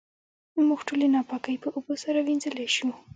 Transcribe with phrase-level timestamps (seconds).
[0.67, 2.89] موږ ټولې ناپاکۍ په اوبو سره وېنځلی شو.